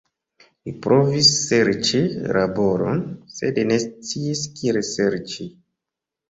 [0.67, 2.01] Li provis serĉi
[2.37, 3.03] laboron,
[3.35, 5.49] sed ne sciis kiel serĉi.